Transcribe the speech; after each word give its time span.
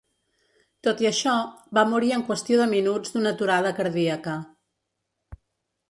Tot 0.87 1.03
i 1.05 1.07
això, 1.09 1.33
va 1.79 1.83
morir 1.91 2.11
en 2.17 2.25
qüestió 2.31 2.59
de 2.63 2.67
minuts 2.73 3.17
d'una 3.19 3.37
aturada 3.37 3.77
cardíaca. 3.83 4.39